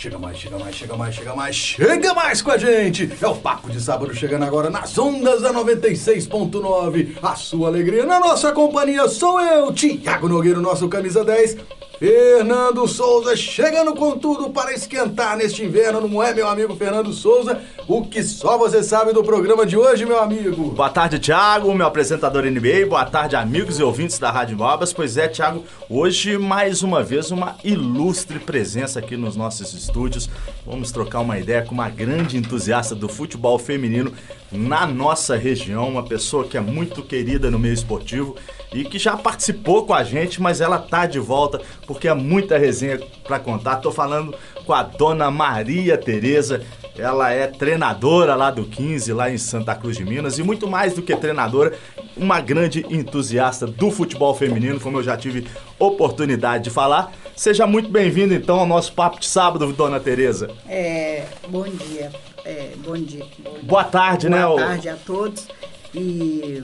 [0.00, 3.12] Chega mais, chega mais, chega mais, chega mais, chega mais com a gente!
[3.20, 7.18] É o Papo de Sábado chegando agora nas ondas da 96.9.
[7.22, 11.58] A sua alegria na nossa companhia sou eu, Tiago Nogueira, nosso camisa 10.
[12.00, 17.60] Fernando Souza chegando com tudo para esquentar neste inverno, não é, meu amigo Fernando Souza?
[17.86, 20.70] O que só você sabe do programa de hoje, meu amigo?
[20.70, 22.86] Boa tarde, Thiago, meu apresentador NBA.
[22.88, 24.94] Boa tarde, amigos e ouvintes da Rádio Mobas.
[24.94, 30.30] Pois é, Thiago, hoje mais uma vez uma ilustre presença aqui nos nossos estúdios.
[30.64, 34.10] Vamos trocar uma ideia com uma grande entusiasta do futebol feminino
[34.52, 38.36] na nossa região, uma pessoa que é muito querida no meio esportivo
[38.72, 42.58] e que já participou com a gente, mas ela tá de volta porque é muita
[42.58, 43.76] resenha para contar.
[43.76, 46.62] Tô falando com a dona Maria Tereza.
[46.98, 50.92] Ela é treinadora lá do 15, lá em Santa Cruz de Minas, e muito mais
[50.94, 51.72] do que treinadora,
[52.16, 55.46] uma grande entusiasta do futebol feminino, como eu já tive
[55.78, 57.12] oportunidade de falar.
[57.34, 60.50] Seja muito bem-vindo então ao nosso papo de sábado, dona Tereza.
[60.68, 62.10] É, bom dia.
[62.44, 63.24] É, bom dia.
[63.62, 64.46] Boa tarde, Boa né?
[64.46, 65.46] Boa tarde a todos.
[65.94, 66.62] E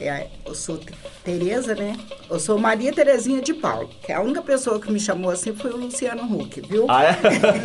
[0.00, 0.92] é, eu sou Te-
[1.24, 1.96] Tereza, né?
[2.30, 5.70] Eu sou Maria Terezinha de Paulo, que a única pessoa que me chamou assim foi
[5.70, 6.86] o Luciano Huck, viu?
[6.88, 7.16] Ah, é?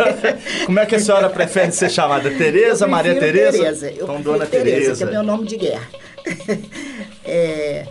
[0.65, 2.29] Como é que a senhora prefere ser chamada?
[2.29, 3.57] Tereza, Maria Tereza?
[3.57, 3.89] Tereza.
[3.91, 4.97] Eu Então, dona Tereza, Tereza.
[5.05, 5.87] que é meu nome de guerra.
[7.29, 7.85] É,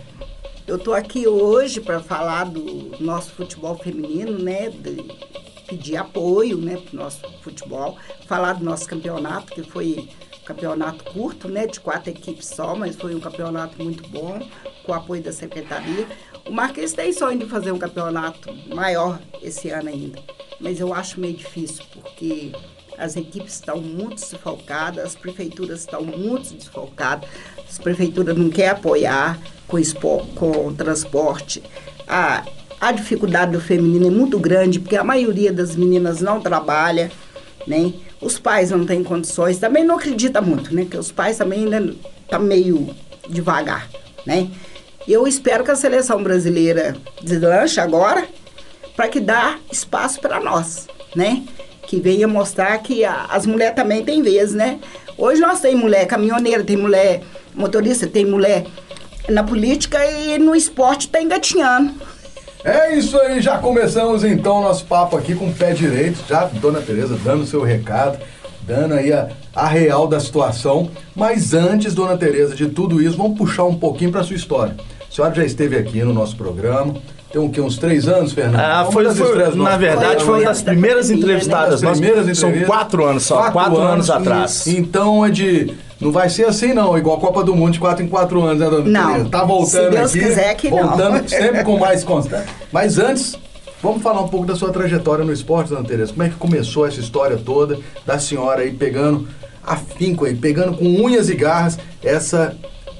[0.65, 4.69] eu tô aqui hoje para falar do nosso futebol feminino, né?
[4.69, 4.97] De
[5.67, 10.09] pedir apoio, né, pro nosso futebol, falar do nosso campeonato, que foi
[10.41, 14.39] um campeonato curto, né, de quatro equipes só, mas foi um campeonato muito bom,
[14.85, 16.07] com o apoio da secretaria.
[16.45, 20.19] O Marquês tem sonho de fazer um campeonato maior esse ano ainda,
[20.59, 22.53] mas eu acho meio difícil, porque
[22.97, 27.29] as equipes estão muito desfalcadas, as prefeituras estão muito desfalcadas,
[27.69, 29.77] as prefeituras não querem apoiar com,
[30.33, 31.61] com transporte.
[32.07, 32.43] A,
[32.79, 37.11] a dificuldade do feminino é muito grande, porque a maioria das meninas não trabalha,
[37.65, 37.93] né?
[38.21, 40.85] Os pais não têm condições, também não acredita muito, né?
[40.89, 41.93] Que os pais também ainda
[42.29, 42.89] tá meio
[43.29, 43.87] devagar,
[44.25, 44.47] né?
[45.07, 48.27] Eu espero que a seleção brasileira deslanche agora
[48.95, 51.43] para que dá espaço para nós, né?
[51.83, 54.79] Que venha mostrar que a- as mulheres também têm vez, né?
[55.17, 57.21] Hoje nós tem mulher caminhoneira, tem mulher
[57.55, 58.65] motorista, tem mulher
[59.29, 61.93] na política e no esporte tá engatinhando.
[62.69, 66.43] É isso aí, já começamos então o nosso papo aqui com o pé direito, já
[66.45, 68.17] Dona Tereza dando seu recado,
[68.63, 70.89] dando aí a, a real da situação.
[71.15, 74.75] Mas antes, Dona Tereza, de tudo isso, vamos puxar um pouquinho para sua história.
[75.09, 76.93] A senhora já esteve aqui no nosso programa,
[77.31, 78.59] tem o quê, uns três anos, Fernando?
[78.59, 81.15] Ah, foi, foi- na verdade, foi uma das da primeiras né?
[81.15, 81.79] entrevistadas.
[81.79, 82.67] Primeiras São entrevistas.
[82.67, 84.67] quatro anos só, quatro, anos, e- atrás.
[84.67, 85.73] Então é de.
[85.99, 88.59] Não vai ser assim, não, igual a Copa do Mundo de quatro em quatro anos,
[88.59, 89.11] né, Dona Não.
[89.13, 89.29] Tereza?
[89.29, 90.19] Tá voltando Se Deus aqui.
[90.19, 90.87] quiser que não.
[90.89, 92.47] voltando sempre com mais constância.
[92.71, 93.35] Mas antes,
[93.81, 96.11] vamos falar um pouco da sua trajetória no esporte, Dona Tereza.
[96.13, 99.27] Como é que começou essa história toda da senhora aí pegando
[99.63, 102.55] afinco aí, pegando com unhas e garras essa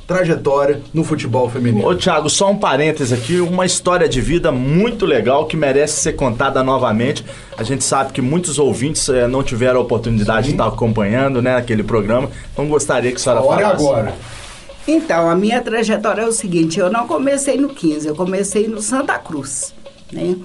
[0.07, 1.85] trajetória no futebol feminino?
[1.85, 6.13] Ô, Thiago, só um parêntese aqui, uma história de vida muito legal que merece ser
[6.13, 7.25] contada novamente.
[7.57, 10.51] A gente sabe que muitos ouvintes eh, não tiveram a oportunidade Sim.
[10.51, 13.83] de estar acompanhando né, aquele programa, então gostaria que a senhora A hora é falasse.
[13.85, 14.13] agora.
[14.87, 18.81] Então, a minha trajetória é o seguinte, eu não comecei no 15, eu comecei no
[18.81, 19.73] Santa Cruz,
[20.13, 20.37] né?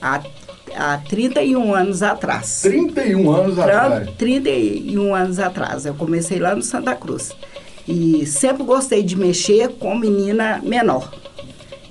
[0.00, 0.22] Há,
[0.74, 2.62] há 31 anos atrás.
[2.62, 4.08] 31 anos atrás.
[4.16, 5.84] 31 anos atrás.
[5.84, 7.32] Eu comecei lá no Santa Cruz.
[7.86, 11.12] E sempre gostei de mexer com menina menor.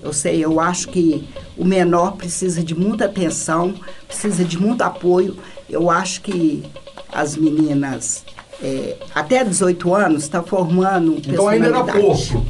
[0.02, 1.28] Eu sei, eu acho que
[1.58, 3.74] o menor precisa de muita atenção,
[4.08, 5.38] precisa de muito apoio.
[5.70, 6.64] Eu acho que
[7.12, 8.26] as meninas
[8.62, 11.84] é, até 18 anos estão formando Então ainda era.
[11.84, 12.46] Porto.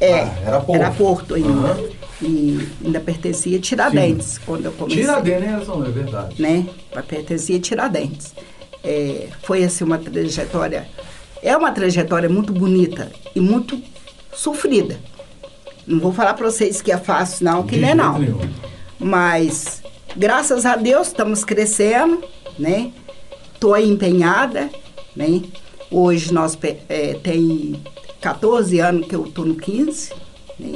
[0.00, 0.80] É, Ah, era Porto.
[0.80, 1.48] era Porto ainda.
[1.48, 1.88] Aham.
[2.22, 5.86] E ainda pertencia a Tiradentes, quando eu comecei Tiradentes, né?
[5.86, 6.42] É verdade.
[6.42, 6.66] né?
[7.08, 8.34] Pertencia a Tiradentes.
[8.84, 10.86] É, foi assim uma trajetória,
[11.42, 13.80] é uma trajetória muito bonita e muito
[14.32, 14.98] sofrida.
[15.86, 18.18] Não vou falar para vocês que é fácil não, que De não é não.
[18.18, 18.40] nenhum.
[18.98, 19.82] Mas
[20.16, 22.22] graças a Deus estamos crescendo,
[22.58, 22.92] né?
[23.58, 24.70] Tô aí empenhada,
[25.16, 25.42] né?
[25.90, 26.56] Hoje nós
[26.88, 27.82] é, tem
[28.20, 30.12] 14 anos que eu tô no 15.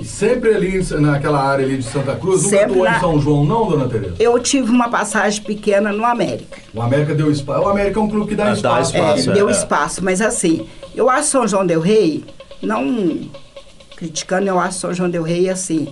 [0.05, 3.45] Sempre ali em- naquela área ali de Santa Cruz, nunca Sempre em na- São João,
[3.45, 4.15] não, dona Tereza?
[4.19, 6.59] Eu tive uma passagem pequena no América.
[6.73, 7.63] O América deu espaço.
[7.63, 8.95] O América é um clube que dá Ah, dá espaço.
[8.95, 8.97] espaço.
[8.97, 9.53] É, Espaço, deu é.
[9.53, 12.25] espaço, mas assim, eu acho São João Del Rei,
[12.63, 13.21] não
[13.97, 15.89] criticando, eu acho São João Del Rei assim,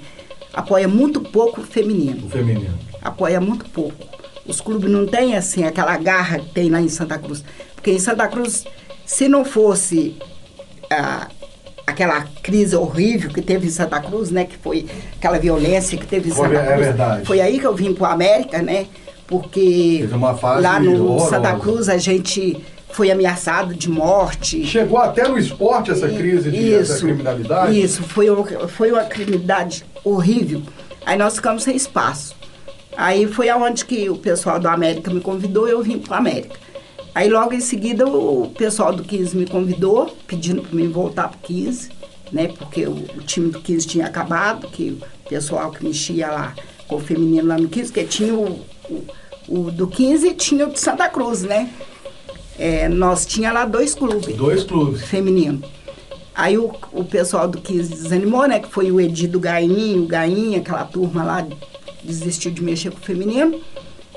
[0.52, 2.78] apoia muito pouco o feminino, O feminino.
[3.00, 3.96] apoia muito pouco.
[4.46, 7.98] Os clubes não têm assim aquela garra que tem lá em Santa Cruz, porque em
[7.98, 8.64] Santa Cruz,
[9.06, 10.16] se não fosse
[10.90, 11.28] ah,
[11.86, 14.86] aquela crise horrível que teve em Santa Cruz, né, que foi
[15.16, 17.26] aquela violência que teve em Santa é Cruz, verdade.
[17.26, 18.86] foi aí que eu vim para o América, né?
[19.26, 21.30] porque Teve uma fase lá no horrorosa.
[21.30, 24.64] Santa Cruz a gente foi ameaçado de morte.
[24.66, 27.80] Chegou até no esporte essa crise de essa criminalidade?
[27.80, 30.60] Isso, foi, uma- foi uma criminalidade horrível.
[31.06, 32.36] Aí nós ficamos sem espaço.
[32.94, 36.56] Aí foi aonde que o pessoal do América me convidou, eu vim para o América.
[37.14, 41.36] Aí logo em seguida o pessoal do 15 me convidou, pedindo para mim voltar para
[41.36, 41.90] o 15,
[42.32, 42.48] né?
[42.48, 46.54] Porque o, o time do 15 tinha acabado, que o pessoal que mexia lá
[46.88, 49.04] com o feminino lá no 15, que tinha o, o,
[49.48, 51.70] o do 15 e tinha o de Santa Cruz, né?
[52.58, 55.02] É, nós tinha lá dois clubes Dois clubes.
[55.02, 55.62] feminino.
[56.34, 58.58] Aí o, o pessoal do 15 desanimou, né?
[58.58, 61.46] Que foi o Edi do Gainho, o Gainha, aquela turma lá,
[62.02, 63.60] desistiu de mexer com o feminino.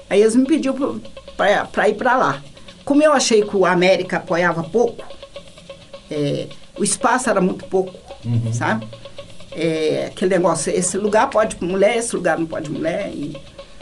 [0.09, 1.01] Aí eles me pediram
[1.35, 2.41] pra ir pra lá.
[2.85, 5.03] Como eu achei que o América apoiava pouco,
[6.09, 6.47] é,
[6.77, 7.93] o espaço era muito pouco,
[8.53, 8.87] sabe?
[9.51, 13.35] É, aquele negócio, esse lugar pode mulher, esse lugar não pode mulher, e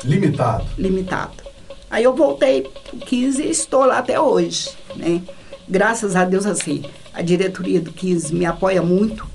[0.03, 0.65] Limitado.
[0.77, 1.43] limitado.
[1.89, 5.21] Aí eu voltei pro 15 e estou lá até hoje, né?
[5.67, 6.83] Graças a Deus, assim,
[7.13, 9.27] a diretoria do 15 me apoia muito.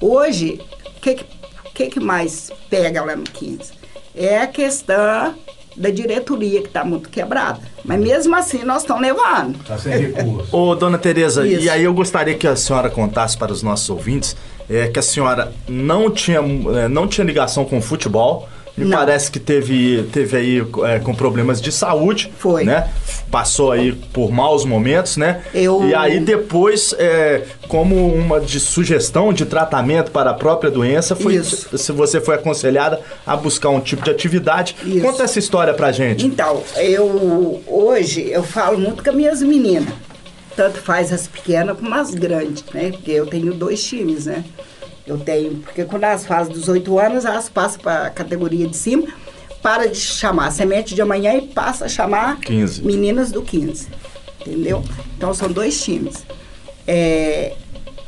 [0.00, 0.60] Hoje,
[0.96, 1.24] o que, que,
[1.74, 3.72] que que mais pega lá no 15?
[4.14, 5.34] É a questão
[5.76, 7.60] da diretoria que está muito quebrada.
[7.84, 9.58] Mas mesmo assim, nós estamos levando.
[9.64, 10.56] Tá sem recurso.
[10.56, 11.64] Ô, dona Tereza, Isso.
[11.64, 14.36] e aí eu gostaria que a senhora contasse para os nossos ouvintes
[14.68, 18.48] é, que a senhora não tinha, é, não tinha ligação com o futebol.
[18.76, 18.96] Me Não.
[18.96, 22.32] parece que teve, teve aí é, com problemas de saúde.
[22.38, 22.64] Foi.
[22.64, 22.88] Né?
[23.30, 25.42] Passou aí por maus momentos, né?
[25.52, 31.14] Eu- E aí depois, é, como uma de sugestão de tratamento para a própria doença,
[31.14, 31.76] foi Isso.
[31.76, 34.74] se você foi aconselhada a buscar um tipo de atividade.
[34.84, 35.02] Isso.
[35.02, 36.24] Conta essa história pra gente.
[36.26, 39.92] Então, eu hoje eu falo muito com as minhas meninas.
[40.56, 42.90] Tanto faz as pequenas como as grandes, né?
[42.90, 44.44] Porque eu tenho dois times, né?
[45.06, 49.06] Eu tenho, porque quando elas fazem 18 anos, elas passam para a categoria de cima,
[49.62, 52.84] para de chamar semente de amanhã e passa a chamar 15.
[52.84, 53.88] meninas do 15.
[54.40, 54.82] Entendeu?
[55.16, 56.24] Então são dois times.
[56.86, 57.54] É,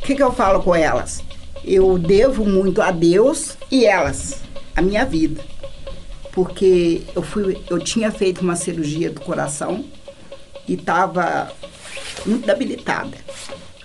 [0.00, 1.22] O que, que eu falo com elas?
[1.64, 4.40] Eu devo muito a Deus e elas,
[4.76, 5.40] a minha vida
[6.34, 9.84] porque eu fui eu tinha feito uma cirurgia do coração
[10.66, 11.50] e estava
[12.26, 13.16] muito debilitada.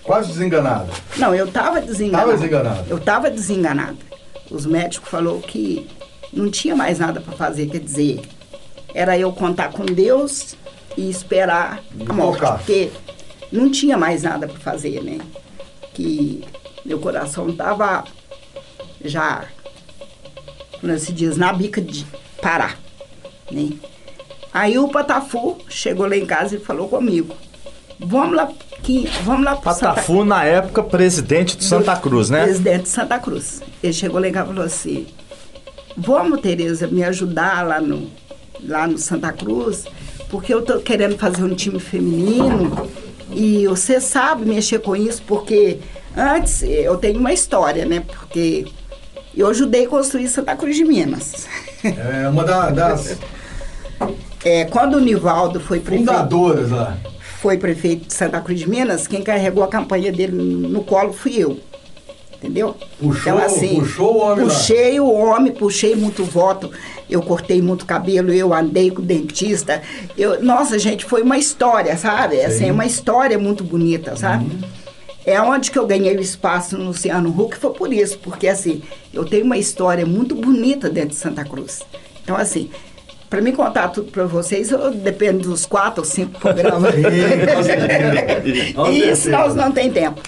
[0.04, 0.92] Quase desenganado.
[1.18, 2.26] Não, eu estava desenganada.
[2.26, 2.86] Tava desenganada.
[2.90, 3.98] Eu estava desenganada.
[4.50, 5.88] Os médicos falou que
[6.34, 8.22] não tinha mais nada para fazer, quer dizer,
[8.94, 10.56] era eu contar com Deus
[10.98, 12.92] e esperar a morte, porque
[13.52, 15.20] não tinha mais nada para fazer, né?
[15.94, 16.44] Que
[16.86, 18.04] meu coração estava
[19.04, 19.46] já,
[20.80, 22.06] como se diz, na bica de
[22.42, 22.78] parar,
[23.52, 23.70] né?
[24.52, 27.36] Aí o Patafu chegou lá em casa e falou comigo,
[28.00, 28.52] vamos lá,
[28.84, 32.44] que, vamos lá Santa Patafu, na época, presidente de Santa Cruz, né?
[32.44, 33.62] Presidente de Santa Cruz.
[33.84, 35.08] Ele chegou lá casa e falou assim:
[35.98, 38.10] Vamos, Tereza, me ajudar lá no,
[38.66, 39.86] lá no Santa Cruz,
[40.30, 42.88] porque eu tô querendo fazer um time feminino
[43.32, 45.80] e você sabe mexer com isso, porque
[46.16, 48.02] antes eu tenho uma história, né?
[48.08, 48.66] Porque
[49.36, 51.48] eu ajudei a construir Santa Cruz de Minas.
[51.84, 53.18] É uma da- das
[54.44, 56.08] É, quando o Nivaldo foi prefeito.
[56.10, 56.98] fundadoras lá.
[57.42, 61.36] Foi prefeito de Santa Cruz de Minas, quem carregou a campanha dele no colo fui
[61.38, 61.60] eu.
[62.38, 62.74] Entendeu?
[62.98, 63.34] Puxou-
[63.82, 64.54] puxou o homem lá.
[64.54, 66.72] Puxei o homem, puxei muito voto,
[67.10, 69.82] eu cortei muito cabelo, eu andei com o dentista.
[70.18, 72.40] Eu, nossa, gente, foi uma história, sabe?
[72.42, 74.46] Assim, uma história muito bonita, sabe?
[74.46, 74.62] Uhum.
[75.26, 78.82] É onde que eu ganhei o espaço no Luciano Huck, foi por isso, porque assim,
[79.14, 81.82] eu tenho uma história muito bonita dentro de Santa Cruz.
[82.24, 82.70] Então, assim,
[83.30, 86.94] para me contar tudo para vocês, eu dependo dos quatro ou cinco programas.
[88.76, 90.22] Com Isso nós não tem tempo.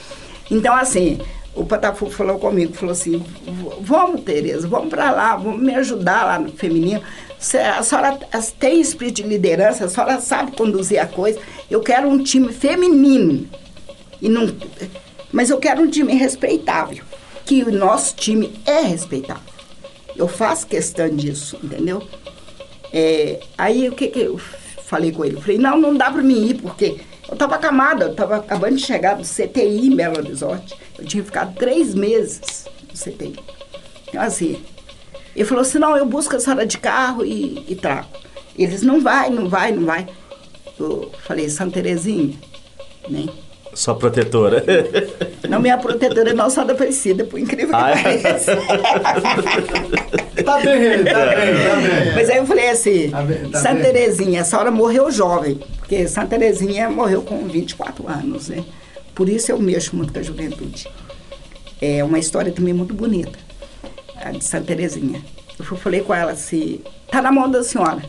[0.50, 1.20] Então, assim,
[1.56, 6.26] o Patafu falou comigo, falou assim, "V- vamos, Tereza, vamos para lá, vamos me ajudar
[6.26, 7.02] lá no feminino.
[7.78, 8.20] A senhora
[8.60, 11.40] tem espírito de liderança, a senhora sabe conduzir a coisa.
[11.70, 13.48] Eu quero um time feminino.
[14.22, 14.48] E não,
[15.32, 17.04] mas eu quero um time respeitável.
[17.46, 19.42] Que o nosso time é respeitável.
[20.16, 22.04] Eu faço questão disso, entendeu?
[22.94, 24.38] É, aí o que, que eu
[24.84, 25.38] falei com ele?
[25.38, 28.76] Eu falei, não, não dá para mim ir, porque eu estava acamada, eu estava acabando
[28.76, 30.76] de chegar do CTI em Belo Horizonte.
[30.98, 33.40] Eu tinha ficado três meses no CTI.
[34.10, 34.62] Então, assim,
[35.36, 38.08] ele falou assim, não, eu busco a senhora de carro e, e trago.
[38.58, 40.08] Eles, não vai, não vai, não vai.
[40.78, 42.36] Eu falei, Santa Terezinha,
[43.08, 43.28] né?
[43.74, 44.64] Sua protetora.
[45.48, 48.22] Não, minha protetora é Nossa da Aparecida, por incrível que Ah, é?
[50.52, 52.16] Tá bem, tá bem, tá bem.
[52.16, 53.84] Mas aí eu falei assim, Tá bem, tá Santa bem.
[53.84, 58.64] Terezinha, a senhora morreu jovem, porque Santa Terezinha morreu com 24 anos, né?
[59.16, 60.88] Por isso eu mexo muito com a juventude.
[61.82, 63.40] É uma história também muito bonita,
[64.18, 65.22] a de Santa Terezinha.
[65.58, 68.02] Eu falei com ela assim, tá na mão da senhora,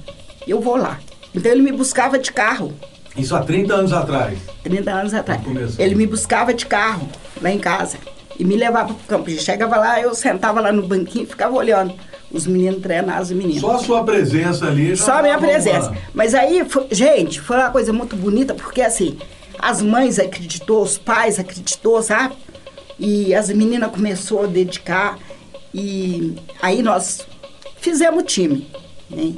[0.47, 0.99] eu vou lá.
[1.35, 2.73] Então ele me buscava de carro.
[3.17, 4.39] Isso há 30 anos atrás.
[4.65, 5.41] 30 anos atrás.
[5.79, 7.09] Ele me buscava de carro
[7.41, 7.99] lá em casa
[8.39, 9.31] e me levava pro campo.
[9.31, 11.95] Chegava lá, eu sentava lá no banquinho e ficava olhando
[12.33, 13.61] os meninos treinar as meninas.
[13.61, 14.97] Só a sua presença ali.
[14.97, 15.91] Só a minha dava presença.
[15.91, 19.19] uma- Mas aí, foi- gente, foi uma coisa muito bonita, porque assim,
[19.59, 22.35] as mães acreditou, os pais acreditou, sabe?
[22.99, 25.19] E as meninas começaram a dedicar.
[25.75, 27.27] E aí nós
[27.81, 28.67] fizemos time,
[29.11, 29.35] né?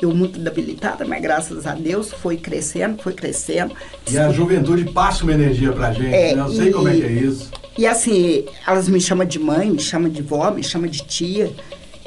[0.00, 3.74] Eu muito debilitada, mas graças a Deus foi crescendo, foi crescendo.
[4.08, 6.42] E a juventude passa uma energia pra gente, É, né?
[6.42, 7.50] Eu sei e- como é que é isso.
[7.78, 11.48] E assim, elas me chamam de mãe, me chamam de vó, me chamam de tia.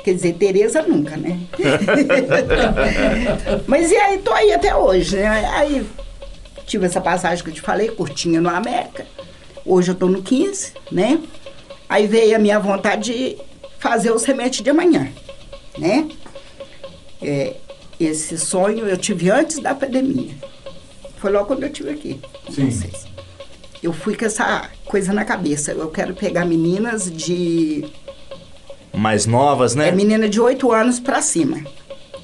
[0.04, 1.40] Quer dizer, Tereza nunca, né?
[3.66, 5.46] Mas e aí, tô aí até hoje, né?
[5.54, 5.88] Aí
[6.68, 9.08] tive essa passagem que eu te falei, curtinha no América.
[9.66, 11.22] Hoje eu tô no 15, né?
[11.88, 13.38] Aí veio a minha vontade de
[13.80, 15.08] fazer o semente de amanhã,
[15.78, 16.10] né?
[17.22, 17.56] É,
[17.98, 20.36] esse sonho eu tive antes da pandemia.
[21.16, 22.70] Foi logo quando eu estive aqui com Sim.
[22.70, 23.11] vocês.
[23.82, 25.72] Eu fui com essa coisa na cabeça.
[25.72, 27.86] Eu quero pegar meninas de.
[28.94, 29.90] Mais novas, né?
[29.90, 31.64] É menina de 8 anos pra cima.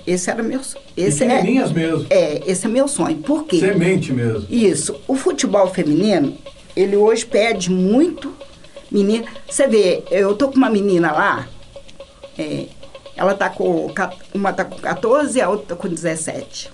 [0.05, 0.85] Esse era meu sonho.
[0.95, 2.05] Esse é, mesmo.
[2.09, 3.17] é, esse é meu sonho.
[3.17, 3.59] Por quê?
[3.59, 4.45] Semente mesmo.
[4.49, 4.95] Isso.
[5.07, 6.37] O futebol feminino,
[6.75, 8.33] ele hoje pede muito
[8.91, 9.25] menina.
[9.49, 11.47] Você vê, eu tô com uma menina lá,
[12.37, 12.65] é,
[13.15, 13.91] ela tá com.
[14.33, 16.71] Uma tá com 14 e a outra tá com 17.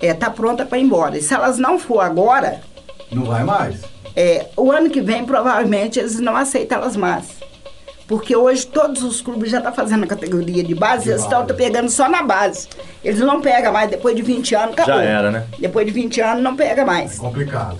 [0.00, 1.16] É, tá pronta para ir embora.
[1.16, 2.60] E se elas não for agora,
[3.10, 3.80] Não vai mais.
[4.14, 7.36] é, o ano que vem provavelmente eles não aceitam elas mais.
[8.08, 11.44] Porque hoje todos os clubes já estão fazendo a categoria de base, De eles estão
[11.44, 12.68] pegando só na base.
[13.02, 14.94] Eles não pegam mais, depois de 20 anos, acabou.
[14.94, 15.44] Já era, né?
[15.58, 17.18] Depois de 20 anos não pega É mais.
[17.18, 17.78] complicado.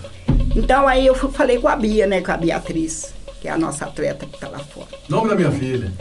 [0.53, 3.57] Então aí eu fui- falei com a Bia, né, com a Beatriz, que é a
[3.57, 4.87] nossa atleta que está lá fora.
[5.07, 5.93] Nome da minha filha.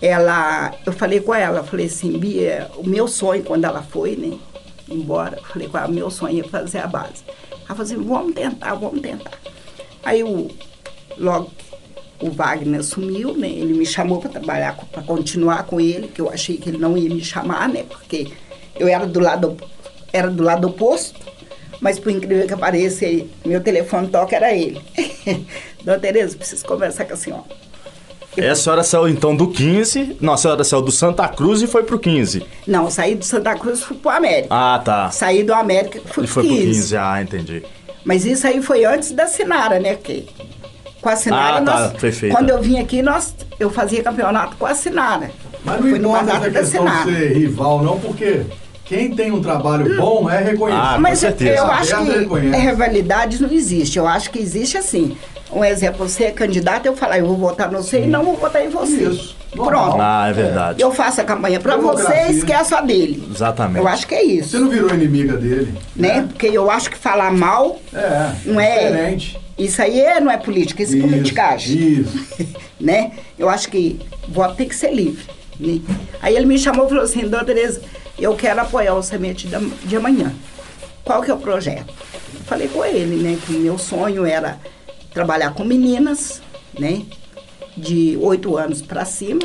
[0.00, 4.36] Ela, eu falei com ela, falei assim, Bia, o meu sonho quando ela foi, né,
[4.88, 7.24] embora, eu falei com ela, meu sonho é fazer a base.
[7.68, 9.38] Ela falou assim, vamos tentar, vamos tentar.
[10.04, 10.48] Aí o,
[11.18, 11.50] logo
[12.20, 16.30] o Wagner sumiu, né, ele me chamou para trabalhar, para continuar com ele, que eu
[16.30, 18.28] achei que ele não ia me chamar, né, porque
[18.78, 19.56] eu era do lado,
[20.12, 21.18] era do lado oposto,
[21.80, 23.04] mas por incrível que pareça,
[23.44, 24.80] meu telefone toca era ele.
[25.84, 27.44] Dona Tereza, preciso conversar com a senhora.
[28.36, 30.18] É, a senhora saiu então do 15.
[30.20, 32.44] Não, a senhora saiu do Santa Cruz e foi pro 15.
[32.66, 34.48] Não, saí do Santa Cruz e fui pro América.
[34.50, 35.10] Ah, tá.
[35.10, 36.66] Saí do América e fui E pro foi pro 15.
[36.66, 36.96] 15.
[36.96, 37.62] Ah, entendi.
[38.04, 39.94] Mas isso aí foi antes da Sinara, né?
[39.96, 40.28] Que
[41.00, 42.34] com a Sinara, Ah, tá, nós, perfeito.
[42.34, 45.30] quando eu vim aqui, nós, eu fazia campeonato com a Sinara.
[45.64, 48.42] Mas não Foi no importa essa da questão de ser rival, não, porque
[48.84, 50.80] quem tem um trabalho bom é reconhecido.
[50.84, 51.58] Ah, com Mas eu- certeza.
[51.58, 53.98] eu A acho que a rivalidade não existe.
[53.98, 55.16] Eu acho que existe assim.
[55.52, 58.36] Um exemplo, você é candidato, eu falar, eu vou votar no você e não vou
[58.36, 59.04] votar em você.
[59.04, 59.36] Isso.
[59.52, 59.96] Pronto.
[60.00, 60.82] Ah, é verdade.
[60.82, 62.26] Eu faço a campanha pra Democracia.
[62.26, 63.26] você e esqueço a dele.
[63.32, 63.78] Exatamente.
[63.78, 64.50] Eu acho que é isso.
[64.50, 65.72] Você não virou inimiga dele.
[65.94, 66.26] Né?
[66.28, 68.88] Porque eu acho que falar mal É, Não é?
[68.88, 69.40] diferente.
[69.56, 71.76] Isso aí é- não é política, isso é politicagem.
[72.00, 72.26] Isso.
[72.78, 73.12] né?
[73.38, 73.98] Eu acho que
[74.28, 75.24] voto tem que ser livre.
[75.58, 75.80] né?
[76.20, 77.80] Aí ele me chamou e falou assim, Dona Tereza,
[78.18, 79.48] eu quero apoiar o semente
[79.84, 80.34] de amanhã.
[81.02, 81.94] Qual que é o projeto?
[82.34, 83.38] Eu falei com ele, né?
[83.46, 84.58] Que meu sonho era
[85.16, 86.42] trabalhar com meninas,
[86.78, 87.02] né?
[87.74, 89.40] De 8 anos para cima.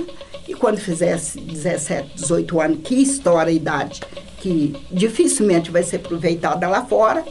[0.45, 4.01] E quando fizesse 17, 18 anos, que estoura a idade,
[4.39, 7.23] que dificilmente vai ser aproveitada lá fora,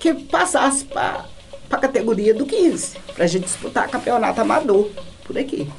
[0.00, 1.24] que passasse para
[1.70, 4.90] a categoria do 15, para a gente disputar campeonato amador
[5.22, 5.70] por aqui.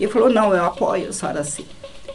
[0.00, 1.64] Ele falou, não, eu apoio a senhora assim.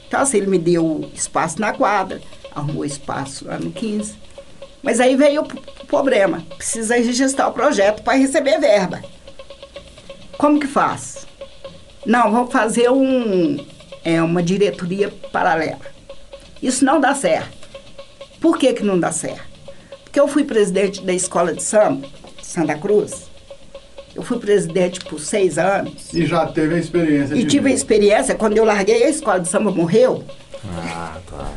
[0.10, 2.20] Então, assim, ele me deu espaço na quadra,
[2.54, 4.14] arrumou espaço lá no 15.
[4.84, 5.48] Mas aí veio
[5.96, 9.02] problema, precisa registrar o projeto para receber verba.
[10.38, 11.26] Como que faz?
[12.06, 13.58] Não, vamos fazer um,
[14.04, 15.80] é, uma diretoria paralela.
[16.62, 17.56] Isso não dá certo.
[18.42, 19.46] Por que, que não dá certo?
[20.04, 22.06] Porque eu fui presidente da escola de samba,
[22.42, 23.24] Santa Cruz.
[24.14, 26.14] Eu fui presidente por seis anos.
[26.14, 27.76] E já teve a experiência E de tive a ver.
[27.76, 30.24] experiência, quando eu larguei a escola de samba, morreu.
[30.78, 31.52] Ah, tá.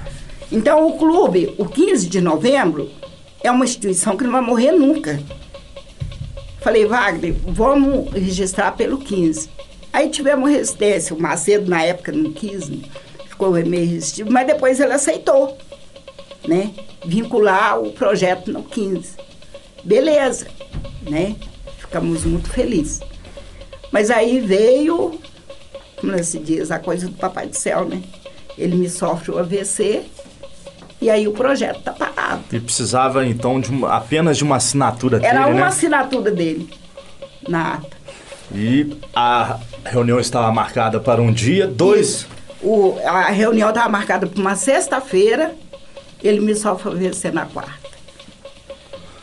[0.50, 2.88] Então o clube, o 15 de novembro,
[3.42, 5.21] é uma instituição que não vai morrer nunca.
[6.61, 9.49] Falei, Wagner, vamos registrar pelo 15.
[9.92, 11.14] Aí tivemos resistência.
[11.14, 12.71] O Macedo, na época, não quis,
[13.28, 15.57] ficou meio resistivo, mas depois ele aceitou,
[16.47, 16.75] né?
[17.04, 19.16] Vincular o projeto no 15.
[19.85, 20.49] Beleza,
[21.02, 21.37] né?
[21.78, 23.00] Ficamos muito felizes.
[23.92, 25.18] Mas aí veio,
[26.00, 28.02] como se diz, a coisa do Papai do Céu, né?
[28.59, 30.04] Ele me sofre o AVC
[31.00, 32.43] e aí o projeto tá parado.
[32.52, 35.67] E precisava então de uma- apenas de uma assinatura Era dele, uma né?
[35.67, 36.69] assinatura dele
[37.49, 37.97] na ata.
[38.55, 42.26] E a reunião estava marcada para um dia, dois.
[42.62, 45.55] O, a reunião estava marcada para uma sexta-feira
[46.23, 47.88] ele me só favorecer na quarta.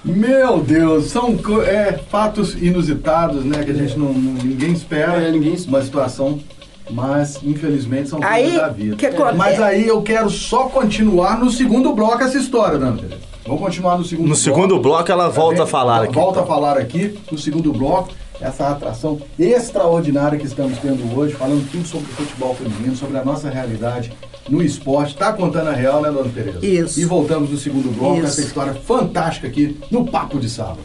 [0.03, 3.63] Meu Deus, são é, fatos inusitados, né?
[3.63, 5.13] Que a gente não, não- ninguém espera.
[5.22, 5.77] É, ninguém espera.
[5.77, 6.39] Uma situação,
[6.89, 8.95] mas infelizmente são coisas Aí, da vida.
[8.95, 9.37] que acontece?
[9.37, 13.21] Mas aí eu quero só continuar no segundo bloco essa história, Dona Tereza.
[13.45, 14.41] Vamos continuar no segundo No bloco.
[14.43, 16.13] segundo bloco ela volta a falar aqui.
[16.13, 16.43] Volta então.
[16.43, 18.09] a falar aqui no segundo bloco.
[18.41, 23.23] Essa atração extraordinária que estamos tendo hoje, falando tudo sobre o futebol feminino, sobre a
[23.23, 24.11] nossa realidade
[24.49, 25.15] no esporte.
[25.15, 26.65] Tá contando a real, né, Dona Tereza?
[26.65, 26.99] Isso.
[26.99, 28.27] E voltamos no segundo bloco, Isso.
[28.27, 30.79] essa história fantástica aqui no Papo de Sábado.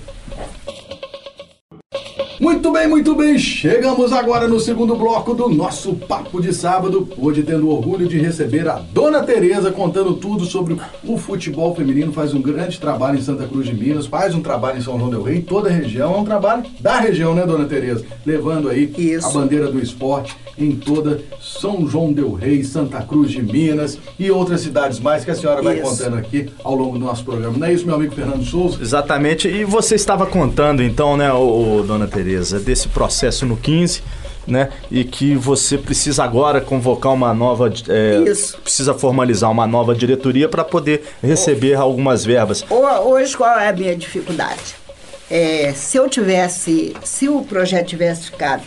[2.40, 3.38] Muito bem, muito bem.
[3.38, 7.06] Chegamos agora no segundo bloco do nosso Papo de Sábado.
[7.18, 12.14] Hoje tendo o orgulho de receber a Dona Tereza contando tudo sobre o futebol feminino.
[12.14, 15.10] Faz um grande trabalho em Santa Cruz de Minas, faz um trabalho em São João
[15.10, 16.14] del Rei, toda a região.
[16.14, 18.06] É um trabalho da região, né, Dona Tereza?
[18.24, 19.26] Levando aí Isso.
[19.26, 24.30] a bandeira do esporte em toda São João del Rei, Santa Cruz de Minas e
[24.30, 25.90] outras cidades mais que a senhora vai Isso.
[25.90, 27.56] contando aqui ao longo do nosso programa.
[27.58, 28.78] Não é isso, meu amigo Fernando Souza?
[28.80, 29.46] Exatamente.
[29.46, 34.02] E você estava contando então, né, o, dona Tereza, desse processo no 15,
[34.46, 34.70] né?
[34.90, 37.72] E que você precisa agora convocar uma nova.
[37.88, 38.20] é.
[38.62, 42.64] Precisa formalizar uma nova diretoria para poder receber algumas verbas.
[42.70, 44.74] Ho- Hoje, qual é a minha dificuldade?
[45.30, 48.62] É, se eu tivesse, se o projeto tivesse ficado,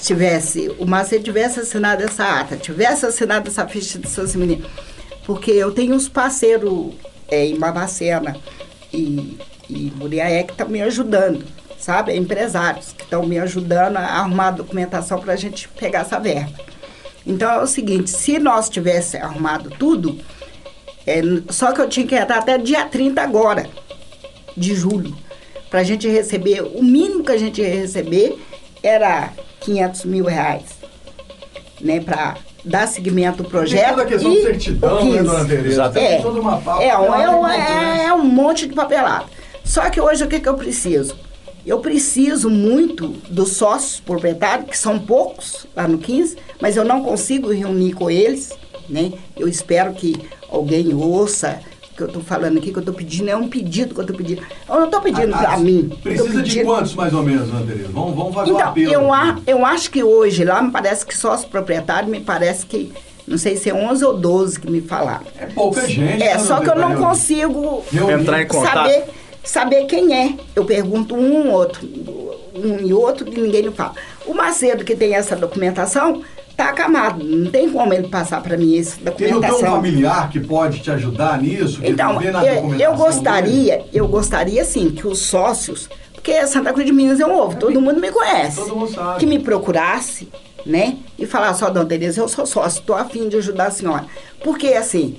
[0.00, 4.66] tivesse, o Macedo tivesse assinado essa ata, tivesse assinado essa ficha de seus meninos,
[5.26, 6.90] porque eu tenho uns parceiros
[7.28, 8.36] é, em Babacena
[8.92, 9.36] e,
[9.68, 11.44] e Muriaé que estão me ajudando,
[11.88, 12.14] sabe?
[12.14, 16.52] Empresários que estão me ajudando a arrumar a documentação para a gente pegar essa verba.
[17.26, 20.18] Então é o seguinte, se nós tivéssemos arrumado tudo,
[21.06, 23.66] é, só que eu tinha que entrar até dia 30 agora,
[24.54, 25.16] de julho,
[25.70, 28.38] para a gente receber, o mínimo que a gente ia receber
[28.82, 30.64] era 500 mil reais,
[31.80, 33.80] né, para dar seguimento ao projeto.
[33.80, 35.24] Tem toda a questão de certidão, né, 15.
[35.24, 35.88] dona Tereza?
[35.88, 36.84] Tem toda uma pauta.
[36.84, 37.72] É, é, um, importante.
[37.72, 39.24] é, é um monte de papelada.
[39.64, 41.27] Só que hoje o que, que eu preciso?
[41.68, 47.02] Eu preciso muito dos sócios proprietários, que são poucos lá no 15, mas eu não
[47.04, 48.56] consigo reunir com eles,
[48.88, 49.12] né?
[49.36, 50.16] Eu espero que
[50.50, 51.60] alguém ouça
[51.92, 54.04] o que eu estou falando aqui, que eu estou pedindo, é um pedido que eu
[54.04, 54.40] estou pedindo.
[54.66, 55.90] Eu não estou pedindo para ah, mim.
[55.90, 57.88] eu tô Precisa de pedindo- quantos, mais ou menos, Tereza?
[57.92, 58.92] Vamos, vamos fazer um então, apelo.
[58.94, 62.90] eu, a, eu acho que hoje lá me parece que sócio proprietário, me parece que,
[63.26, 65.26] não sei se é 11 ou 12 que me falaram.
[65.38, 66.22] É pouca gente.
[66.22, 67.84] É, né, só Dona que eu não consigo.
[67.92, 68.74] Entrar em contato.
[68.74, 69.04] saber,
[69.48, 70.34] saber quem é.
[70.54, 71.88] Eu pergunto um, outro,
[72.54, 73.94] um e outro, e ninguém me fala.
[74.26, 76.22] O Macedo, que tem essa documentação,
[76.54, 77.24] tá acamado.
[77.24, 79.76] Não tem como ele passar para mim essa Tem o teu documentação.
[79.76, 81.80] familiar que pode te ajudar nisso?
[81.82, 86.92] Então, eu, documentação eu gostaria, eu gostaria sim que os sócios, porque Santa Cruz de
[86.92, 88.56] Minas é um ovo, todo mundo me conhece.
[88.56, 89.20] Todo mundo sabe.
[89.20, 90.28] Que me procurasse,
[90.66, 90.98] né?
[91.18, 94.04] E falasse, ó, dona Tereza, eu sou sócio, tô afim de ajudar a senhora.
[94.44, 95.16] Porque assim,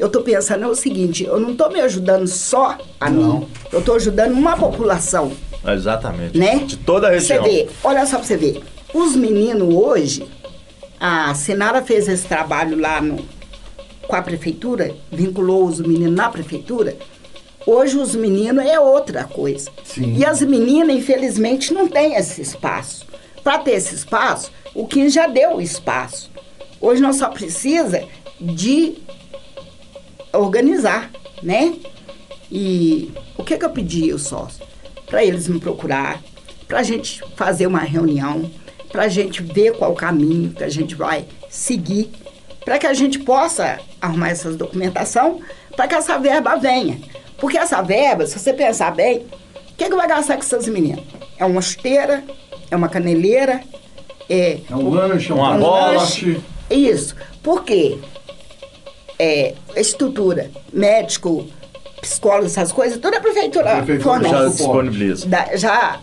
[0.00, 3.40] eu tô pensando é o seguinte, eu não tô me ajudando só a Não.
[3.40, 5.32] mim, eu tô ajudando uma população,
[5.66, 6.38] Exatamente.
[6.38, 6.56] né?
[6.64, 7.42] De toda a região.
[7.42, 8.62] Você vê, olha só pra você ver.
[8.94, 10.26] Os meninos hoje,
[10.98, 13.18] a Sinara fez esse trabalho lá no,
[14.08, 16.96] com a prefeitura, vinculou os meninos na prefeitura.
[17.66, 19.70] Hoje os meninos é outra coisa.
[19.84, 20.16] Sim.
[20.16, 23.06] E as meninas, infelizmente, não têm esse espaço.
[23.44, 26.30] Para ter esse espaço, o 15 já deu o espaço.
[26.80, 28.02] Hoje nós só precisa
[28.40, 28.94] de
[30.32, 31.10] organizar,
[31.42, 31.74] né?
[32.50, 34.66] E o que, que eu pedi aos sócios?
[35.06, 36.20] Para eles me procurar,
[36.66, 38.50] para a gente fazer uma reunião,
[38.90, 42.10] para a gente ver qual o caminho que a gente vai seguir,
[42.64, 45.40] para que a gente possa arrumar essa documentação,
[45.76, 46.98] para que essa verba venha.
[47.38, 51.04] Porque essa verba, se você pensar bem, o que, que vai gastar com essas meninas?
[51.38, 52.22] É uma chuteira,
[52.70, 53.62] é uma caneleira,
[54.28, 56.26] é, É um lanche, é um Uma transporte.
[56.26, 56.40] lanche.
[56.70, 57.16] Isso.
[57.42, 57.98] Por quê?
[59.22, 61.44] É, estrutura, médico,
[62.00, 64.34] psicólogo, essas coisas, toda a prefeitura, A prefeitura fornece.
[64.34, 65.26] Já disponibiliza.
[65.28, 66.00] Da- já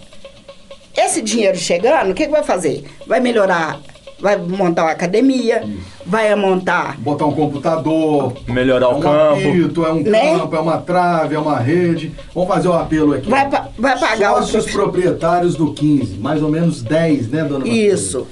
[0.96, 2.84] esse dinheiro chegando, o que, que vai fazer?
[3.08, 3.80] Vai melhorar,
[4.20, 5.64] vai montar uma academia,
[6.06, 6.96] vai montar.
[7.00, 8.34] Botar um computador.
[8.48, 9.48] Melhorar é o um campo.
[9.50, 10.38] apito, é um Né?
[10.38, 12.12] campo, é uma trave, é uma rede.
[12.36, 13.28] Vamos fazer o apelo aqui.
[13.32, 17.68] Vai, pa- vai pagar os Sócios proprietários do 15, mais ou menos 10, né, dona?
[17.68, 18.28] Isso.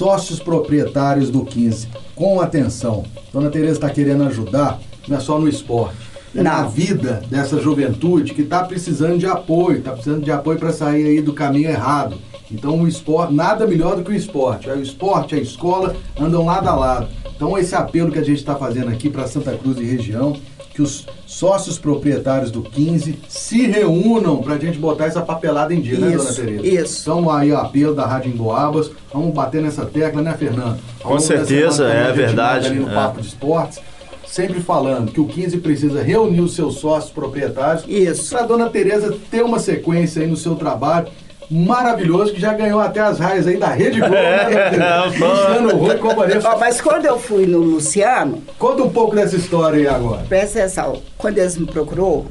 [0.00, 3.04] Sócios proprietários do 15, com atenção.
[3.34, 5.94] Dona Tereza está querendo ajudar, não é só no esporte.
[6.34, 10.72] É na vida dessa juventude que está precisando de apoio, está precisando de apoio para
[10.72, 12.16] sair aí do caminho errado.
[12.50, 14.70] Então o esporte, nada melhor do que o esporte.
[14.70, 17.08] É O esporte, a escola andam lado a lado.
[17.36, 20.34] Então esse apelo que a gente está fazendo aqui para Santa Cruz e região,
[20.80, 25.80] que os sócios proprietários do 15 se reúnam para a gente botar essa papelada em
[25.80, 26.66] dia, né, dona Isso, Tereza?
[26.66, 27.00] isso.
[27.02, 30.78] Então aí o apelo da Rádio Emboabas, vamos bater nessa tecla, né, Fernando?
[31.02, 32.94] Ao Com certeza, semana, é verdade, Ali no é.
[32.94, 33.78] Papo de Esportes,
[34.26, 37.84] sempre falando que o 15 precisa reunir os seus sócios proprietários.
[37.86, 38.30] Isso.
[38.30, 41.08] Para a dona Tereza ter uma sequência aí no seu trabalho
[41.50, 44.14] maravilhoso, que já ganhou até as raias aí da Rede Globo.
[44.14, 46.40] né, Luciano Rui e companhia.
[46.44, 50.24] Ó, mas quando eu fui no Luciano, Conta um pouco dessa história aí agora.
[50.28, 52.26] presta atenção, quando eles me procurou,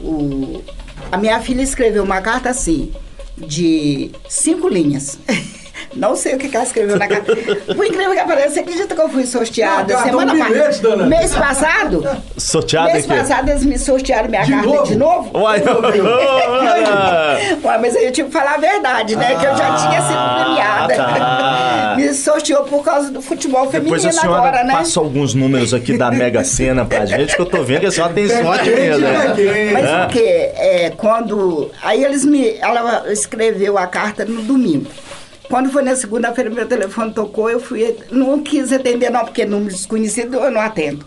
[0.00, 0.62] o-
[1.12, 2.92] a minha filha escreveu uma carta assim,
[3.36, 5.18] de cinco linhas.
[5.94, 7.34] Não sei o que, que ela escreveu na carta.
[7.34, 10.44] Por incrível que pareça, você acredita que eu fui sorteada Não, semana dona.
[10.54, 11.06] passada?
[11.06, 12.08] Mês passado?
[12.36, 14.84] Sorteado mês passado eles me sortearam minha De carta novo?
[14.86, 15.38] de novo.
[15.38, 15.62] Uai,
[17.64, 19.28] Ué, mas aí eu tive que falar a verdade, né?
[19.38, 20.94] que eu já tinha sido Ah, premiada.
[20.96, 21.94] tá.
[21.96, 24.74] Me sorteou por causa do futebol Depois feminino a senhora agora, né?
[24.74, 27.90] passa alguns números aqui da Mega Sena pra gente, que eu tô vendo que a
[27.90, 29.00] senhora tem sorte mesmo.
[29.06, 29.34] né, né?
[29.34, 29.72] quente?
[29.72, 29.98] Mas É.
[30.04, 31.70] porque é, quando.
[31.82, 32.56] Aí eles me.
[32.58, 34.90] Ela escreveu a carta no domingo.
[35.48, 37.96] Quando foi na segunda-feira, meu telefone tocou, eu fui.
[38.10, 41.04] Não quis atender, não, porque número desconhecido eu não atendo.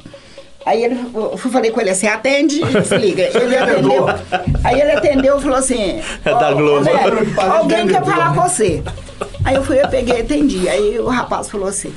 [0.65, 3.23] Aí ele, eu falei com ele assim, atende e desliga.
[3.41, 4.05] Ele atendeu.
[4.63, 6.01] Aí ele atendeu e falou assim.
[6.23, 6.85] É da "Ó, Globo."
[7.39, 8.83] Alguém quer falar com você.
[9.45, 10.67] Aí eu fui, eu peguei e atendi.
[10.69, 11.93] Aí o rapaz falou assim.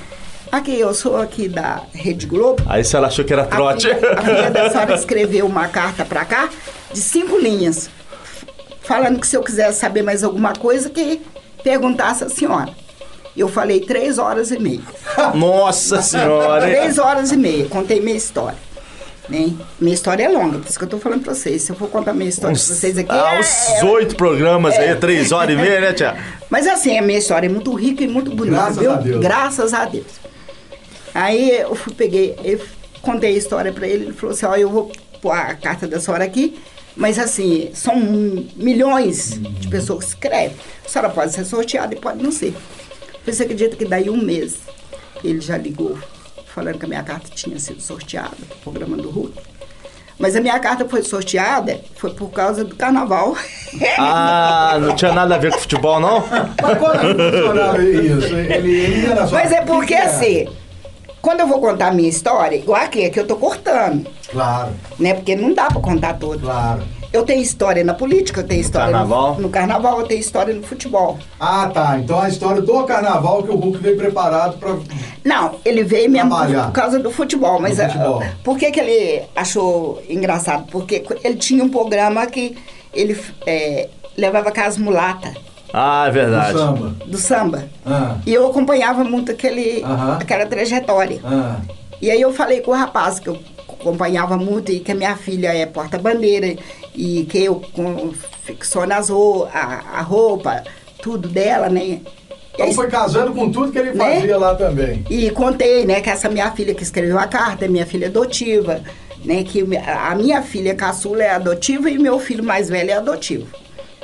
[0.51, 2.63] Aqui, eu sou aqui da Rede Globo.
[2.67, 3.89] Aí a senhora achou que era A trote.
[3.89, 6.49] filha, a filha da senhora escreveu uma carta pra cá
[6.93, 7.91] de cinco linhas,
[8.83, 11.21] falando que se eu quisesse saber mais alguma coisa, que
[11.63, 12.73] perguntasse a senhora.
[13.37, 14.81] Eu falei três horas e meia.
[15.35, 16.63] Nossa senhora.
[16.67, 18.59] Três horas e meia, contei minha história.
[19.29, 19.53] Né?
[19.81, 21.63] Minha história é longa, por isso que eu tô falando pra vocês.
[21.63, 23.11] Se eu for contar minha história pra vocês aqui.
[23.11, 26.17] ah, é- uns é- oito programas aí, três horas e meia, né, tia?
[26.51, 28.93] Mas assim, a minha história é muito rica e muito bonita, Graças viu?
[28.93, 29.21] a Deus.
[29.21, 30.07] Graças a Deus.
[31.15, 32.61] Aí eu fui, peguei, eu
[33.01, 36.01] contei a história pra ele, ele falou assim, ó, eu vou pôr a carta da
[36.01, 36.59] senhora aqui,
[36.97, 37.97] mas assim, são
[38.57, 40.57] milhões de pessoas que escrevem.
[40.85, 42.55] A senhora pode ser sorteada e pode não ser.
[43.25, 44.59] Você acredita que daí um mês
[45.23, 45.99] ele já ligou,
[46.47, 49.39] falando que a minha carta tinha sido sorteada pro programa do Hulk.
[50.19, 53.37] Mas a minha carta foi sorteada, foi por causa do carnaval.
[53.99, 56.23] Ah, não tinha nada a ver com futebol, não?
[56.61, 58.37] Mas quando funcionava isso?
[58.37, 59.07] Ele.
[59.33, 60.47] Mas é porque assim,
[61.21, 64.71] quando eu vou contar a minha história, igual aqui, é que eu tô cortando, Claro,
[64.99, 65.15] né?
[65.15, 66.41] Porque não dá pra contar toda.
[66.41, 66.83] claro.
[67.13, 69.35] Eu tenho história na política, eu tenho história carnaval?
[69.35, 71.19] No, no carnaval, eu tenho história no futebol.
[71.39, 71.99] Ah, tá.
[71.99, 74.79] Então a história do carnaval que o Hulk veio preparado pra...
[75.23, 78.23] Não, ele veio mesmo por, causa do futebol, mas Do ah, futebol.
[78.43, 80.65] por que, que ele achou engraçado?
[80.73, 82.57] Porque ele tinha um programa que
[82.95, 83.15] ele
[83.47, 85.35] é, levava com as mulatas
[85.71, 86.53] Ah, é do verdade.
[86.59, 86.95] samba.
[87.05, 87.65] do samba.
[87.85, 89.85] Ah, E eu acompanhava muito aquele,
[90.19, 91.21] aquela trajetória.
[91.23, 91.57] ah.
[92.01, 93.39] E aí eu falei com o rapaz que eu
[93.83, 96.57] acompanhava muito e que a minha filha é porta-bandeira
[96.95, 100.63] e que eu confecciono as a, a roupa,
[101.03, 102.01] tudo dela, né?
[102.55, 104.21] Então foi casando com tudo que ele Né?
[104.21, 105.05] fazia lá também.
[105.11, 108.83] e contei, né, que essa minha filha que escreveu a carta é minha filha adotiva,
[109.25, 113.47] né, que a minha filha caçula é adotiva e meu filho mais velho é adotivo.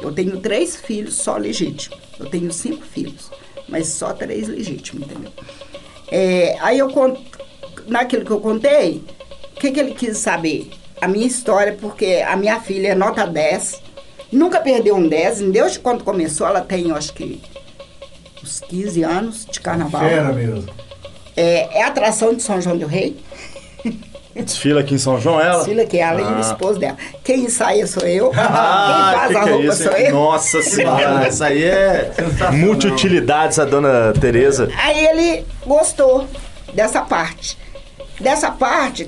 [0.01, 1.99] Eu tenho três filhos só legítimos.
[2.19, 3.31] Eu tenho cinco filhos,
[3.69, 5.31] mas só três legítimos, entendeu?
[6.11, 7.21] É, aí eu conto,
[7.87, 9.03] naquilo que eu contei,
[9.59, 10.71] que, que ele quis saber?
[11.01, 13.81] A minha história, porque a minha filha é nota 10,
[14.33, 17.41] nunca perdeu um 10, desde quando começou, ela tem, eu acho que,
[18.43, 20.01] uns 15 anos de carnaval.
[20.03, 20.67] Fera mesmo.
[21.37, 23.17] É, é a atração de São João do Rei.
[24.35, 25.65] Desfila aqui em São João, ela?
[25.87, 26.41] Que é ela e o Ah.
[26.41, 26.97] esposo dela.
[27.25, 28.31] Quem ensaia sou eu.
[28.39, 30.13] Ah, Quem faz que a que é roupa isso, sou eu.
[30.13, 32.53] Nossa senhora, essa aí é Sensacional.
[32.53, 34.69] multiutilidades, a dona Tereza.
[34.79, 36.27] Aí ele gostou
[36.73, 37.59] dessa parte.
[38.21, 39.07] Dessa parte.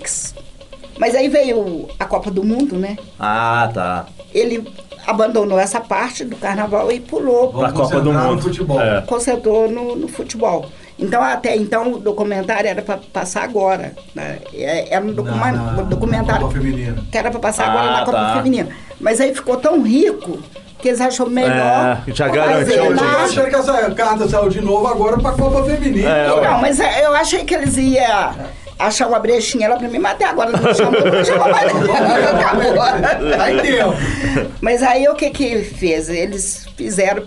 [0.99, 2.96] Mas aí veio a Copa do Mundo, né?
[3.18, 4.07] Ah, tá.
[4.35, 4.70] Ele
[5.07, 7.49] abandonou essa parte do carnaval e pulou.
[7.49, 8.42] Pra Vamos Copa do concentrar no Mundo.
[8.42, 8.81] futebol.
[8.81, 9.01] É.
[9.03, 10.66] Concentrou no, no futebol.
[10.99, 13.94] Então, até então, o documentário era para passar agora.
[14.14, 14.38] Né?
[14.53, 17.03] É- Era um documa- Na- na- documentário na Copa Feminina.
[17.11, 18.35] que era para passar Ah, agora na Copa tá.
[18.37, 18.68] Feminina.
[19.01, 20.38] Mas aí ficou tão rico
[20.79, 22.03] que eles achou melhor.
[22.07, 25.64] É, já fazer garantiu Eu achando que essa carta saiu de novo agora pra Copa
[25.64, 26.09] Feminina.
[26.11, 26.27] É.
[26.29, 28.35] Não, mas é, eu achei que eles iam
[28.81, 31.73] achar uma brechinha lá pra mim, mas até agora não chamou, não chamou mais.
[31.73, 33.62] Acabou.
[33.62, 34.53] Tempo.
[34.61, 36.09] Mas aí o que que fez?
[36.09, 37.27] Eles fizeram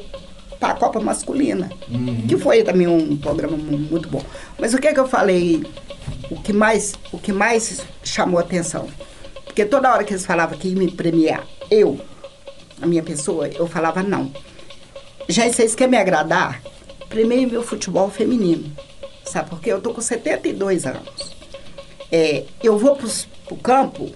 [0.60, 2.26] para a Copa Masculina, Uhum.
[2.28, 4.22] que foi também um programa mu- muito bom.
[4.58, 5.64] Mas o que que eu falei,
[6.30, 8.88] o que mais, o que mais chamou atenção?
[9.46, 12.00] Porque toda hora que eles falavam que iam me premiar, eu,
[12.82, 14.32] a minha pessoa, eu falava não.
[15.28, 16.62] Já vocês querem me agradar?
[17.10, 18.72] Premie meu futebol feminino.
[19.26, 19.72] Sabe por quê?
[19.72, 21.34] Eu tô com 72 anos.
[22.16, 23.10] É, eu vou pro,
[23.48, 24.12] pro campo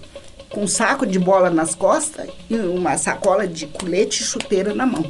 [0.50, 4.86] com um saco de bola nas costas e uma sacola de colete e chuteira na
[4.86, 5.04] mão.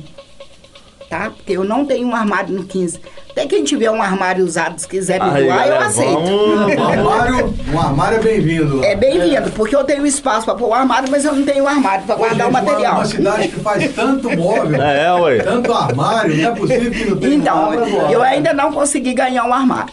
[1.11, 1.31] Tá?
[1.31, 2.98] Porque eu não tenho um armário no 15.
[3.31, 6.12] Até quem tiver um armário usado, se quiser me Aí, doar, eu aceito.
[6.12, 6.31] vamos-
[6.77, 8.85] Um armário, um armário é bem-vindo.
[8.85, 12.05] É bem-vindo, porque eu tenho espaço para pôr o armário, mas eu não tenho armário
[12.07, 12.92] para guardar gente, o material.
[12.92, 15.38] Uma, uma cidade que faz tanto móvel, É, ué.
[15.42, 18.12] tanto armário, não é possível que não tenha Então, doar.
[18.12, 19.92] eu ainda não consegui ganhar um armário.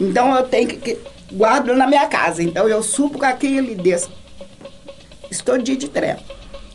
[0.00, 0.96] Então eu tenho que
[1.36, 2.42] guardo na minha casa.
[2.42, 4.08] Então eu subo com aquele desse.
[5.30, 6.18] Estou dia de treino.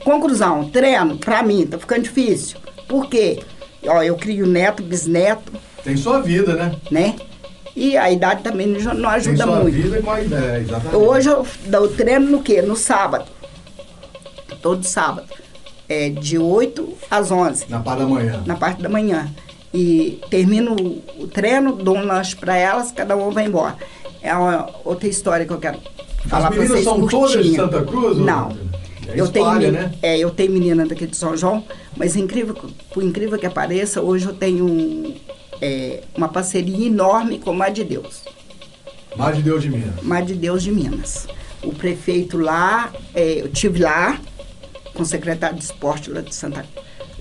[0.04, 2.58] Conclusão, treino, pra mim, tá ficando difícil.
[2.88, 3.40] Por quê?
[3.88, 5.52] Ó, eu crio neto, bisneto,
[5.84, 6.76] Tem sua vida, né?
[6.90, 7.16] né?
[7.76, 9.74] E a idade também não não Tem ajuda sua muito.
[9.76, 10.96] vida com a ideia, exatamente.
[10.96, 12.62] Hoje eu dou treino no quê?
[12.62, 13.26] No sábado.
[14.62, 15.28] Todo sábado.
[15.88, 18.44] É de 8 às 11 Na parte da manhã.
[18.46, 19.30] na parte da manhã.
[19.74, 20.74] E termino
[21.18, 23.78] o treino, dou um lanche para elas, cada uma vai embora.
[24.22, 25.80] É uma outra história que eu quero
[26.28, 26.84] falar As para meninas vocês.
[26.84, 27.60] são todas de curtinha.
[27.62, 28.18] Santa Cruz?
[28.18, 28.50] Não.
[29.08, 29.94] É eu, tenho, espalha, né?
[30.02, 31.64] é, eu tenho menina daqui de São João,
[31.98, 32.56] mas incrível,
[32.94, 35.16] por incrível que pareça, hoje eu tenho um,
[35.62, 38.24] é, uma parceria enorme com o Mar de Deus.
[39.18, 40.02] Mar de Deus de Minas.
[40.04, 41.28] Mar de Deus de Minas.
[41.64, 44.20] O prefeito lá, é, eu tive lá,
[44.94, 46.66] com o secretário de esporte lá de Santa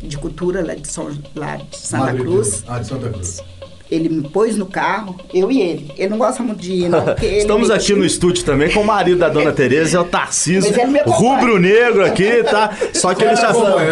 [0.02, 2.48] de Cultura lá de, São, lá de Santa Mar de Cruz.
[2.48, 2.64] Deus.
[2.66, 3.42] Ah, de Santa Cruz.
[3.90, 5.90] Ele me pôs no carro, eu e ele.
[5.96, 7.02] Ele não gosta muito de ir, não.
[7.02, 9.96] Porque ele Estamos me aqui tira- no estúdio também com o marido da dona Tereza,
[9.98, 12.70] é o Tarcísio, Mas rubro-negro aqui, tá?
[12.94, 13.50] Só que ele já,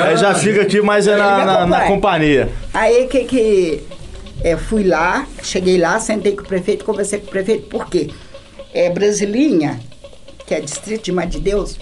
[0.09, 2.49] ele já fica aqui mais é na, na- na companhia.
[2.73, 3.81] Aí que que
[4.45, 8.09] é, fui lá, cheguei lá, sentei com o prefeito, conversei com o prefeito, por quê?
[8.73, 9.81] É Brasilinha,
[10.47, 11.77] que é distrito de Mar de Deus.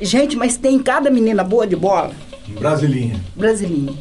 [0.00, 2.10] Gente, mas tem cada menina boa de bola,
[2.48, 3.14] Brasilinha.
[3.36, 3.94] Brasilinha.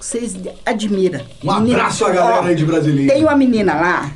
[0.00, 1.20] Vocês admiram.
[1.42, 3.12] Um abraço à galera aí de Brasilinha.
[3.12, 4.12] Tem uma menina lá,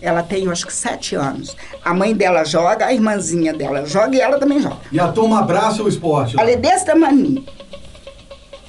[0.00, 1.56] ela tem, acho que sete anos.
[1.84, 4.78] A mãe dela joga, a irmãzinha dela joga e ela também joga.
[4.90, 6.38] E a turma abraça o esporte.
[6.38, 7.44] Ela é desse tamanho.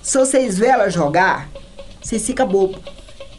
[0.02, 1.50] Se vocês verem ela jogar,
[2.02, 2.78] vocês ficam bobo.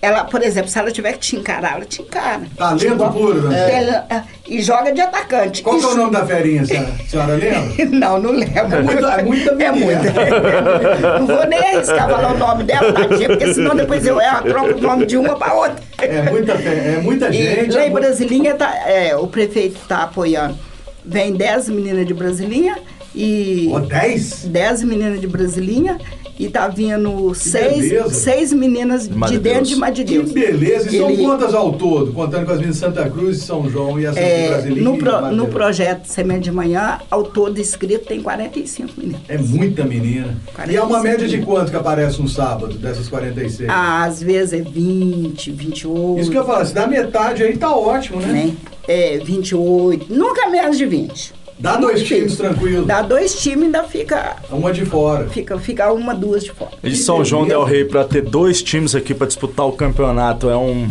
[0.05, 2.43] Ela, por exemplo, se ela tiver que te encarar, ela te encara.
[2.57, 4.05] Talento Igual- puro, né?
[4.11, 5.63] É, E joga de atacante.
[5.63, 6.89] Qual E que é o nome da ferinha, senhora?
[7.01, 7.85] A senhora lembra?
[7.91, 8.77] Não, não lembro.
[8.77, 11.19] É muita- é muita É muita.
[11.21, 14.79] Não vou nem arriscar falar o nome dela, tadinha, porque senão depois eu erro, troco
[14.79, 15.77] o nome de uma para outra.
[15.99, 17.75] É muita, é muita E gente.
[17.75, 20.59] lá é em mu- Brasilinha, tá, é, o prefeito está apoiando.
[21.05, 22.77] Vem 10 meninas de Brasilinha
[23.15, 23.71] e.
[23.73, 24.45] Ó, 10?
[24.47, 25.97] 10 meninas de Brasilinha
[26.39, 28.11] e tá vindo seis, beleza.
[28.11, 30.89] seis meninas de de dentro de Mar de Que beleza.
[30.95, 32.13] E são Ele- quantas ao todo?
[32.13, 35.31] Contando com as meninas de Santa Cruz, São João e essas de É, no, pro-
[35.31, 39.21] no projeto Semente de Manhã, ao todo inscrito tem 45 meninas.
[39.29, 40.37] É muita menina.
[40.69, 43.69] E é uma 45 média de quanto que aparece um sábado, dessas 46?
[43.71, 46.21] Ah, Às vezes é 20, 28.
[46.21, 48.33] Isso que eu falo, se dá metade aí tá ótimo, né?
[48.33, 48.55] né?
[48.87, 51.33] É, 28, nunca menos de 20.
[51.59, 52.85] Dá dois times tranquilo.
[52.85, 55.27] Dá dois times e ainda fica, Uma de fora.
[55.29, 56.73] fica, fica uma, duas de fora.
[56.83, 60.57] E São João Del Rey, pra ter dois times aqui pra disputar o campeonato, é
[60.57, 60.89] um.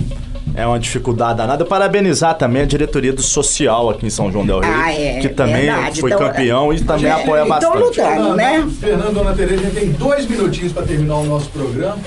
[0.56, 1.66] É uma dificuldade danada.
[1.66, 5.30] Parabenizar também a diretoria do social aqui em São João Del Rey, Ah, é, que
[5.30, 6.00] também verdade.
[6.02, 7.78] foi Então, campeão e também é, apoia então bastante.
[7.78, 7.94] lutando.
[7.96, 8.68] Fernando, né?
[8.80, 11.98] Fernando, Dona Tereza, a gente tem dois minutinhos para terminar o nosso programa.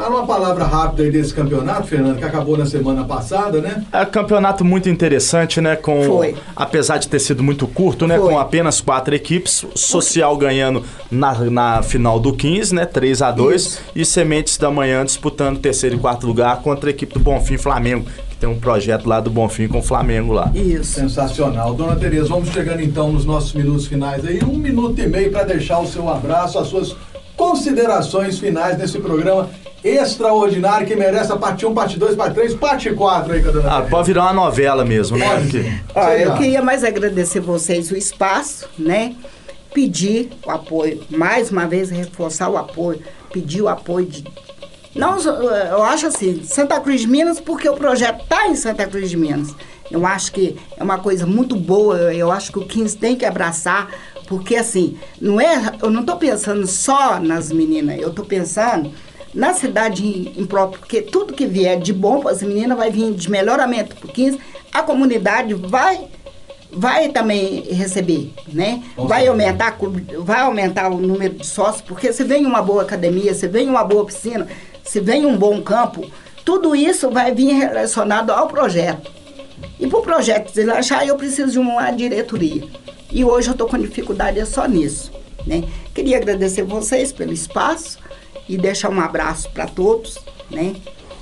[0.00, 3.84] Fala uma palavra rápida aí desse campeonato, Fernando, que acabou na semana passada, né?
[3.92, 5.76] É um campeonato muito interessante, né?
[5.76, 6.34] Com, Foi.
[6.56, 8.16] Apesar de ter sido muito curto, né?
[8.18, 8.30] Foi.
[8.30, 9.62] Com apenas quatro equipes.
[9.74, 12.86] Social ganhando na, na final do 15, né?
[12.86, 13.80] 3 a 2 Isso.
[13.94, 18.06] E Sementes da Manhã disputando terceiro e quarto lugar contra a equipe do Bonfim Flamengo.
[18.30, 20.50] Que tem um projeto lá do Bonfim com o Flamengo lá.
[20.54, 20.94] Isso.
[20.94, 21.74] Sensacional.
[21.74, 24.42] Dona Tereza, vamos chegando então nos nossos minutos finais aí.
[24.42, 26.96] Um minuto e meio para deixar o seu abraço, as suas
[27.36, 29.48] considerações finais nesse programa
[29.82, 33.82] extraordinário que merece a parte 1, parte 2, parte 3, parte 4 aí Dona Ah,
[33.82, 35.26] pode virar uma novela mesmo, né?
[35.50, 39.14] Sei eu queria mais agradecer vocês o espaço, né?
[39.72, 43.00] Pedir o apoio, mais uma vez reforçar o apoio,
[43.32, 44.24] pedir o apoio de.
[44.94, 49.08] Não, eu acho assim, Santa Cruz de Minas, porque o projeto está em Santa Cruz
[49.08, 49.54] de Minas.
[49.88, 53.14] Eu acho que é uma coisa muito boa, eu- eu acho que o 15 tem
[53.14, 53.88] que abraçar,
[54.26, 58.90] porque assim, não é, eu não estou pensando só nas meninas, eu estou pensando
[59.34, 63.30] na cidade próprio, porque tudo que vier de bom para as meninas vai vir de
[63.30, 64.38] melhoramento para o 15,
[64.72, 66.08] a comunidade vai
[66.72, 68.82] vai também receber, né?
[68.96, 69.76] Vai aumentar,
[70.18, 73.82] vai aumentar o número de sócios, porque se vem uma boa academia, se vem uma
[73.82, 74.46] boa piscina,
[74.84, 76.08] se vem um bom campo,
[76.44, 79.10] tudo isso vai vir relacionado ao projeto.
[79.78, 82.62] E para o projeto deslanchar, eu preciso de uma diretoria.
[83.10, 85.10] E hoje eu estou com dificuldade é só nisso.
[85.46, 85.64] Né?
[85.94, 87.98] Queria agradecer vocês pelo espaço
[88.50, 90.18] e deixar um abraço para todos,
[90.50, 90.74] né?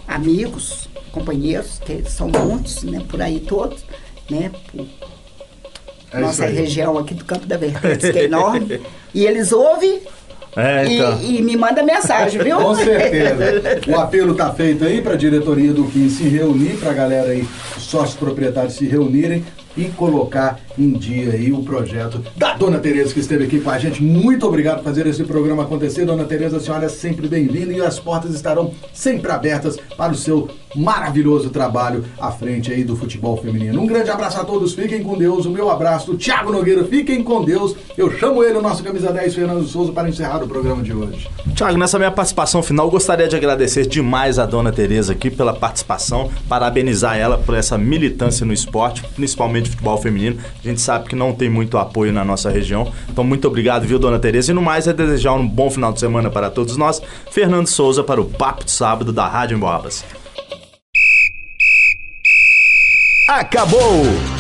[0.07, 3.03] amigos, companheiros, que são muitos, né?
[3.07, 3.85] por aí todos,
[4.31, 4.51] né?
[4.73, 4.87] Por
[6.11, 8.81] É nossa região aqui do Campo da Vertentes, que é enorme.
[9.13, 10.01] e eles ouvem
[10.57, 11.21] É, então.
[11.21, 12.57] e, e me manda mensagem, viu?
[12.57, 13.79] Com certeza.
[13.95, 17.33] O apelo tá feito aí para a diretoria do Kim se reunir, para a galera
[17.33, 19.45] aí, os sócios proprietários se reunirem
[19.79, 23.79] e colocar em dia aí o projeto da Dona Tereza que esteve aqui com a
[23.79, 24.03] gente.
[24.03, 26.05] Muito obrigado por fazer esse programa acontecer.
[26.05, 30.17] Dona Tereza, a senhora é sempre bem-vinda e as portas estarão sempre abertas para o
[30.17, 33.81] seu maravilhoso trabalho à frente aí do futebol feminino.
[33.81, 35.47] Um grande abraço a todos, fiquem com Deus.
[35.47, 37.77] O meu abraço Thiago Nogueira, fiquem com Deus.
[37.97, 41.29] Eu chamo ele, o nosso camisa 10, Fernando Souza, para encerrar o programa de hoje.
[41.55, 46.31] Tiago, nessa minha participação final, gostaria de agradecer demais a dona Tereza aqui pela participação,
[46.49, 50.39] parabenizar ela por essa militância no esporte, principalmente futebol feminino.
[50.63, 52.93] A gente sabe que não tem muito apoio na nossa região.
[53.09, 54.51] Então, muito obrigado, viu, dona Tereza?
[54.51, 57.01] E no mais, é desejar um bom final de semana para todos nós.
[57.31, 60.05] Fernando Souza para o Papo de Sábado da Rádio Embobas.
[63.29, 64.38] Acabou!